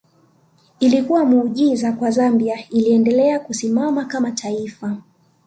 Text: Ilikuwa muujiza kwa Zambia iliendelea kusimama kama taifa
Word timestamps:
Ilikuwa 0.79 1.25
muujiza 1.25 1.91
kwa 1.93 2.11
Zambia 2.11 2.69
iliendelea 2.69 3.39
kusimama 3.39 4.05
kama 4.05 4.31
taifa 4.31 4.97